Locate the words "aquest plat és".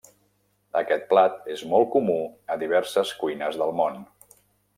0.79-1.61